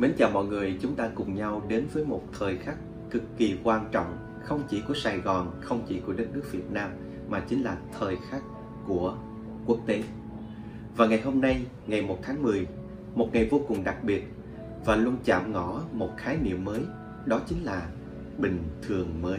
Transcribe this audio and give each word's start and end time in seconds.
Mến 0.00 0.14
chào 0.18 0.30
mọi 0.30 0.44
người, 0.44 0.78
chúng 0.82 0.94
ta 0.94 1.10
cùng 1.14 1.34
nhau 1.34 1.62
đến 1.68 1.86
với 1.92 2.04
một 2.04 2.22
thời 2.38 2.58
khắc 2.58 2.76
cực 3.10 3.22
kỳ 3.36 3.56
quan 3.62 3.88
trọng 3.92 4.16
không 4.42 4.62
chỉ 4.70 4.82
của 4.88 4.94
Sài 4.94 5.18
Gòn, 5.18 5.60
không 5.60 5.82
chỉ 5.88 6.00
của 6.06 6.12
đất 6.12 6.26
nước 6.34 6.42
Việt 6.52 6.70
Nam 6.70 6.90
mà 7.28 7.40
chính 7.40 7.62
là 7.62 7.76
thời 7.98 8.16
khắc 8.30 8.42
của 8.86 9.16
quốc 9.66 9.78
tế. 9.86 10.02
Và 10.96 11.06
ngày 11.06 11.20
hôm 11.20 11.40
nay, 11.40 11.66
ngày 11.86 12.02
1 12.02 12.18
tháng 12.22 12.42
10, 12.42 12.66
một 13.14 13.28
ngày 13.32 13.48
vô 13.50 13.60
cùng 13.68 13.84
đặc 13.84 14.04
biệt 14.04 14.24
và 14.84 14.96
luôn 14.96 15.16
chạm 15.24 15.52
ngõ 15.52 15.82
một 15.92 16.10
khái 16.16 16.36
niệm 16.36 16.64
mới, 16.64 16.80
đó 17.26 17.40
chính 17.46 17.64
là 17.64 17.86
bình 18.38 18.58
thường 18.82 19.22
mới. 19.22 19.38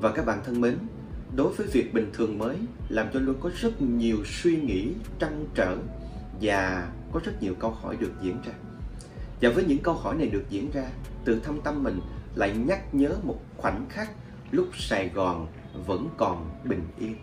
Và 0.00 0.12
các 0.12 0.26
bạn 0.26 0.38
thân 0.44 0.60
mến, 0.60 0.78
đối 1.36 1.52
với 1.52 1.66
việc 1.66 1.94
bình 1.94 2.10
thường 2.12 2.38
mới 2.38 2.56
làm 2.88 3.06
cho 3.12 3.20
luôn 3.20 3.36
có 3.40 3.50
rất 3.60 3.82
nhiều 3.82 4.16
suy 4.24 4.56
nghĩ 4.60 4.92
trăn 5.18 5.46
trở 5.54 5.76
và 6.40 6.90
có 7.12 7.20
rất 7.24 7.42
nhiều 7.42 7.54
câu 7.54 7.70
hỏi 7.70 7.96
được 8.00 8.12
diễn 8.22 8.36
ra. 8.44 8.52
Và 9.40 9.50
với 9.50 9.64
những 9.64 9.78
câu 9.78 9.94
hỏi 9.94 10.14
này 10.14 10.28
được 10.28 10.44
diễn 10.50 10.70
ra, 10.70 10.84
từ 11.24 11.40
thâm 11.44 11.60
tâm 11.60 11.82
mình 11.82 12.00
lại 12.34 12.54
nhắc 12.66 12.94
nhớ 12.94 13.16
một 13.22 13.40
khoảnh 13.56 13.86
khắc 13.88 14.10
lúc 14.50 14.68
Sài 14.78 15.08
Gòn 15.08 15.46
vẫn 15.86 16.08
còn 16.16 16.50
bình 16.64 16.82
yên. 16.98 17.16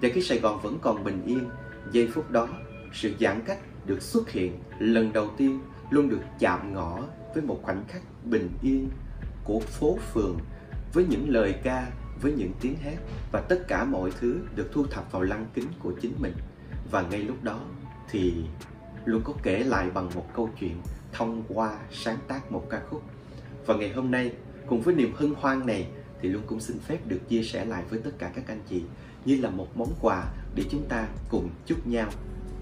Và 0.00 0.08
khi 0.12 0.22
Sài 0.22 0.38
Gòn 0.38 0.60
vẫn 0.62 0.78
còn 0.82 1.04
bình 1.04 1.22
yên, 1.26 1.48
giây 1.92 2.08
phút 2.14 2.30
đó, 2.30 2.48
sự 2.92 3.14
giãn 3.20 3.40
cách 3.46 3.58
được 3.86 4.02
xuất 4.02 4.30
hiện 4.30 4.58
lần 4.78 5.12
đầu 5.12 5.30
tiên 5.36 5.60
luôn 5.90 6.08
được 6.08 6.20
chạm 6.38 6.74
ngõ 6.74 7.00
với 7.34 7.42
một 7.42 7.60
khoảnh 7.62 7.84
khắc 7.88 8.02
bình 8.24 8.48
yên 8.62 8.88
của 9.44 9.60
phố 9.60 9.98
phường 10.12 10.38
với 10.92 11.06
những 11.08 11.28
lời 11.28 11.54
ca, 11.62 11.86
với 12.22 12.32
những 12.32 12.52
tiếng 12.60 12.76
hát 12.76 12.98
và 13.32 13.40
tất 13.40 13.68
cả 13.68 13.84
mọi 13.84 14.10
thứ 14.20 14.40
được 14.56 14.70
thu 14.72 14.86
thập 14.86 15.12
vào 15.12 15.22
lăng 15.22 15.46
kính 15.54 15.68
của 15.78 15.92
chính 16.00 16.12
mình. 16.18 16.34
Và 16.90 17.02
ngay 17.02 17.22
lúc 17.22 17.42
đó 17.42 17.60
thì 18.10 18.34
luôn 19.06 19.22
có 19.24 19.32
kể 19.42 19.58
lại 19.58 19.90
bằng 19.90 20.10
một 20.14 20.26
câu 20.34 20.50
chuyện 20.60 20.76
thông 21.12 21.42
qua 21.48 21.78
sáng 21.92 22.18
tác 22.28 22.52
một 22.52 22.66
ca 22.70 22.80
khúc. 22.90 23.02
Và 23.66 23.74
ngày 23.74 23.92
hôm 23.92 24.10
nay, 24.10 24.32
cùng 24.66 24.80
với 24.80 24.94
niềm 24.94 25.12
hân 25.16 25.34
hoan 25.40 25.66
này, 25.66 25.88
thì 26.20 26.28
luôn 26.28 26.42
cũng 26.46 26.60
xin 26.60 26.78
phép 26.80 26.98
được 27.06 27.28
chia 27.28 27.42
sẻ 27.42 27.64
lại 27.64 27.84
với 27.90 28.00
tất 28.04 28.10
cả 28.18 28.30
các 28.34 28.44
anh 28.48 28.60
chị 28.68 28.82
như 29.24 29.40
là 29.40 29.50
một 29.50 29.76
món 29.76 29.88
quà 30.00 30.24
để 30.54 30.64
chúng 30.70 30.84
ta 30.88 31.08
cùng 31.30 31.50
chúc 31.66 31.86
nhau 31.86 32.08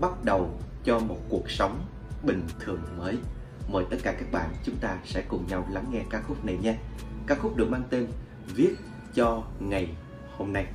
bắt 0.00 0.24
đầu 0.24 0.50
cho 0.84 0.98
một 0.98 1.18
cuộc 1.28 1.50
sống 1.50 1.86
bình 2.22 2.42
thường 2.60 2.80
mới. 2.98 3.18
Mời 3.68 3.84
tất 3.90 3.96
cả 4.02 4.12
các 4.12 4.32
bạn 4.32 4.50
chúng 4.64 4.76
ta 4.80 4.98
sẽ 5.04 5.24
cùng 5.28 5.46
nhau 5.48 5.68
lắng 5.72 5.84
nghe 5.90 6.02
ca 6.10 6.20
khúc 6.20 6.44
này 6.44 6.58
nha. 6.62 6.74
Ca 7.26 7.34
khúc 7.34 7.56
được 7.56 7.70
mang 7.70 7.82
tên 7.90 8.06
Viết 8.54 8.74
cho 9.14 9.42
ngày 9.60 9.88
hôm 10.36 10.52
nay. 10.52 10.66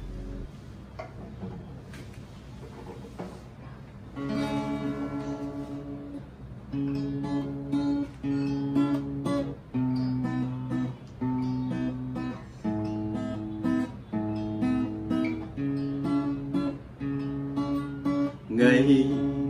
Ngày 18.59 19.05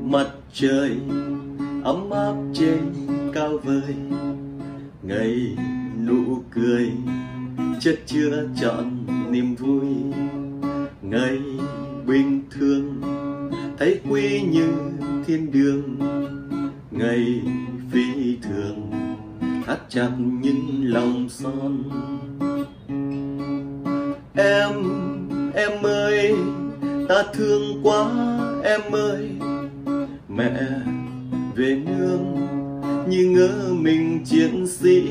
mặt 0.05 0.27
trời 0.53 0.97
ấm 1.83 2.09
áp 2.09 2.35
trên 2.53 2.77
cao 3.33 3.57
vời. 3.63 3.95
Ngày 5.03 5.57
nụ 6.05 6.43
cười 6.52 6.91
chất 7.80 7.99
chứa 8.05 8.47
trọn 8.61 9.05
niềm 9.30 9.55
vui. 9.55 9.87
Ngày 11.02 11.39
bình 12.05 12.41
thường 12.52 13.02
thấy 13.80 13.99
quý 14.09 14.41
như 14.52 14.69
thiên 15.27 15.52
đường. 15.52 15.95
Ngày 16.91 17.41
phi 17.91 18.37
thường 18.41 18.91
thắt 19.65 19.80
chặt 19.89 20.11
những 20.41 20.81
lòng 20.83 21.30
son. 21.30 21.83
Em 24.35 24.71
em 25.53 25.83
ơi, 25.83 26.36
ta 27.09 27.23
thương 27.33 27.80
quá 27.83 28.48
em 28.69 28.81
ơi. 28.91 29.30
Mẹ 30.30 30.52
về 31.55 31.81
nương, 31.85 32.35
như 33.07 33.30
ngỡ 33.30 33.73
mình 33.73 34.25
chiến 34.25 34.67
sĩ. 34.67 35.07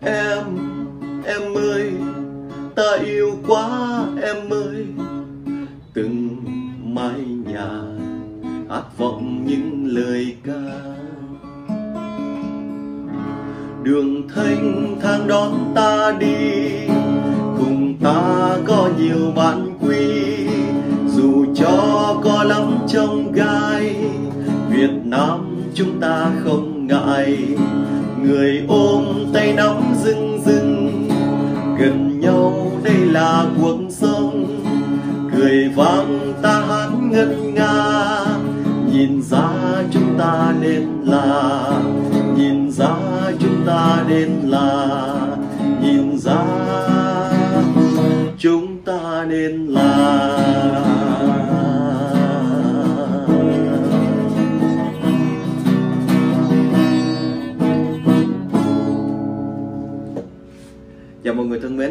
Em 0.00 0.44
em 1.24 1.54
ơi, 1.54 1.92
ta 2.74 2.96
yêu 3.04 3.38
quá 3.46 3.68
em 4.22 4.50
ơi. 4.50 4.86
Từng 5.94 6.28
mái 6.84 7.20
nhà 7.46 7.70
hát 8.70 8.98
vọng 8.98 9.44
những 9.46 9.86
lời 9.86 10.36
ca. 10.44 10.62
Đường 13.82 14.28
thanh 14.34 14.96
thang 15.02 15.26
đón 15.26 15.72
ta 15.74 16.12
đi, 16.20 16.86
cùng 17.58 17.94
ta 18.02 18.56
có 18.66 18.90
nhiều 18.98 19.32
bạn 19.36 19.78
quý. 19.80 20.45
Chúng 25.76 26.00
ta 26.00 26.30
không 26.44 26.86
ngại. 26.86 27.38
Người 28.22 28.64
ôm 28.68 29.04
tay 29.34 29.52
nắm 29.52 29.94
rưng 30.04 30.40
rưng 30.46 31.08
gần 31.78 32.20
nhau 32.20 32.70
đây 32.84 32.96
là 32.96 33.46
cuộc 33.60 33.78
sống. 33.88 34.46
Cười 35.36 35.68
vang 35.68 36.32
ta 36.42 36.60
hát 36.68 36.88
ngân 37.00 37.54
nga, 37.54 38.24
nhìn 38.92 39.22
ra 39.22 39.48
chúng 39.90 40.18
ta 40.18 40.54
nên 40.60 40.88
là, 41.04 41.70
nhìn 42.36 42.70
ra 42.70 42.96
chúng 43.38 43.66
ta 43.66 44.04
nên 44.08 44.30
là. 44.44 45.06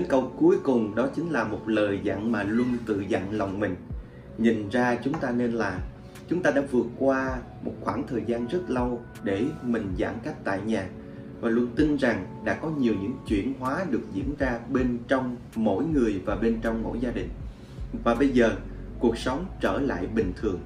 Câu 0.09 0.31
cuối 0.37 0.57
cùng 0.63 0.95
đó 0.95 1.07
chính 1.15 1.29
là 1.29 1.43
một 1.43 1.69
lời 1.69 1.99
dặn 2.03 2.31
mà 2.31 2.43
luôn 2.43 2.67
tự 2.85 3.03
dặn 3.07 3.31
lòng 3.31 3.59
mình. 3.59 3.75
Nhìn 4.37 4.69
ra 4.69 4.97
chúng 5.03 5.13
ta 5.13 5.31
nên 5.31 5.51
là 5.51 5.79
chúng 6.29 6.43
ta 6.43 6.51
đã 6.51 6.61
vượt 6.71 6.85
qua 6.97 7.37
một 7.63 7.73
khoảng 7.81 8.07
thời 8.07 8.21
gian 8.27 8.47
rất 8.47 8.69
lâu 8.69 9.01
để 9.23 9.45
mình 9.63 9.93
giãn 9.99 10.13
cách 10.23 10.35
tại 10.43 10.59
nhà 10.65 10.87
và 11.41 11.49
luôn 11.49 11.67
tin 11.75 11.97
rằng 11.97 12.25
đã 12.43 12.53
có 12.53 12.69
nhiều 12.69 12.93
những 13.01 13.13
chuyển 13.27 13.53
hóa 13.59 13.85
được 13.89 14.01
diễn 14.13 14.35
ra 14.39 14.59
bên 14.69 14.97
trong 15.07 15.35
mỗi 15.55 15.85
người 15.85 16.21
và 16.25 16.35
bên 16.35 16.59
trong 16.61 16.83
mỗi 16.83 16.99
gia 16.99 17.11
đình. 17.11 17.29
Và 18.03 18.15
bây 18.15 18.29
giờ 18.29 18.51
cuộc 18.99 19.17
sống 19.17 19.45
trở 19.61 19.79
lại 19.79 20.07
bình 20.07 20.33
thường 20.41 20.59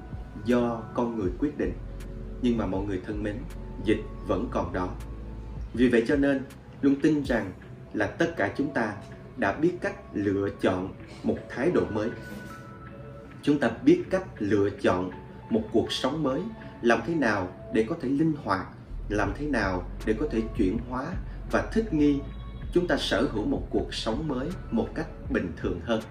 do 0.44 0.82
con 0.94 1.18
người 1.18 1.30
quyết 1.38 1.58
định. 1.58 1.72
Nhưng 2.42 2.56
mà 2.56 2.66
mọi 2.66 2.86
người 2.86 3.00
thân 3.06 3.22
mến, 3.22 3.36
dịch 3.84 4.00
vẫn 4.26 4.48
còn 4.50 4.72
đó. 4.72 4.88
Vì 5.74 5.88
vậy 5.88 6.04
cho 6.08 6.16
nên 6.16 6.40
luôn 6.82 6.94
tin 7.02 7.22
rằng 7.22 7.52
là 7.94 8.06
tất 8.06 8.36
cả 8.36 8.52
chúng 8.56 8.74
ta 8.74 8.94
đã 9.36 9.52
biết 9.52 9.72
cách 9.80 9.94
lựa 10.12 10.48
chọn 10.60 10.94
một 11.22 11.38
thái 11.48 11.70
độ 11.70 11.82
mới. 11.90 12.08
Chúng 13.42 13.58
ta 13.58 13.70
biết 13.84 14.02
cách 14.10 14.24
lựa 14.38 14.70
chọn 14.70 15.10
một 15.50 15.62
cuộc 15.72 15.92
sống 15.92 16.22
mới, 16.22 16.40
làm 16.82 17.00
thế 17.06 17.14
nào 17.14 17.48
để 17.74 17.86
có 17.88 17.96
thể 18.00 18.08
linh 18.08 18.32
hoạt, 18.44 18.66
làm 19.08 19.32
thế 19.38 19.46
nào 19.46 19.82
để 20.06 20.14
có 20.20 20.26
thể 20.30 20.42
chuyển 20.56 20.78
hóa 20.88 21.06
và 21.50 21.70
thích 21.72 21.94
nghi 21.94 22.20
chúng 22.72 22.86
ta 22.86 22.96
sở 22.96 23.28
hữu 23.32 23.46
một 23.46 23.66
cuộc 23.70 23.94
sống 23.94 24.28
mới 24.28 24.48
một 24.70 24.88
cách 24.94 25.06
bình 25.30 25.52
thường 25.56 25.80
hơn. 25.84 26.02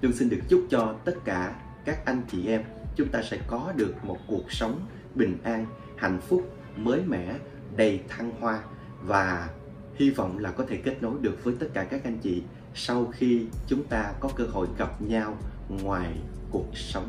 Tôi 0.00 0.12
xin 0.12 0.28
được 0.28 0.40
chúc 0.48 0.66
cho 0.70 0.94
tất 1.04 1.14
cả 1.24 1.54
các 1.84 2.04
anh 2.04 2.22
chị 2.30 2.46
em, 2.46 2.62
chúng 2.96 3.08
ta 3.08 3.22
sẽ 3.22 3.38
có 3.46 3.72
được 3.76 3.94
một 4.02 4.18
cuộc 4.26 4.52
sống 4.52 4.86
bình 5.14 5.38
an, 5.42 5.66
hạnh 5.96 6.20
phúc, 6.20 6.52
mới 6.76 7.00
mẻ, 7.06 7.34
đầy 7.76 8.00
thăng 8.08 8.30
hoa 8.40 8.62
và 9.02 9.48
hy 9.98 10.10
vọng 10.10 10.38
là 10.38 10.50
có 10.50 10.64
thể 10.68 10.76
kết 10.76 11.02
nối 11.02 11.14
được 11.20 11.44
với 11.44 11.54
tất 11.58 11.66
cả 11.74 11.84
các 11.84 12.04
anh 12.04 12.18
chị 12.22 12.42
sau 12.74 13.12
khi 13.12 13.46
chúng 13.66 13.84
ta 13.84 14.12
có 14.20 14.30
cơ 14.36 14.44
hội 14.44 14.68
gặp 14.78 15.02
nhau 15.02 15.36
ngoài 15.68 16.12
cuộc 16.50 16.66
sống. 16.74 17.08